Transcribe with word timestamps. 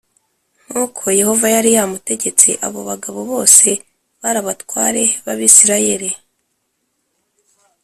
nkuko 0.67 1.03
Yehova 1.19 1.45
yari 1.55 1.69
yamutegetse 1.77 2.49
Abo 2.65 2.79
bagabo 2.89 3.19
bose 3.31 3.69
bari 4.21 4.37
abatware 4.43 5.03
b 5.23 5.25
Abisirayeli 5.33 6.09